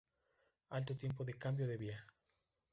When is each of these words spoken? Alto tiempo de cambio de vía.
Alto 0.71 0.97
tiempo 0.97 1.23
de 1.23 1.35
cambio 1.35 1.67
de 1.67 1.77
vía. 1.77 2.07